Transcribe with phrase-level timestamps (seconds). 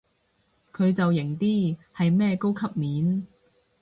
[0.73, 3.27] 佢就型啲，係咩高級面